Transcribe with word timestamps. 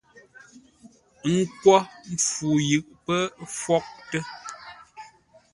Ə́ 1.31 1.37
nkwô 1.47 1.77
mpfu 2.11 2.47
yʉʼ 2.69 2.85
pə́ 3.05 3.19
fwótə́. 3.57 4.23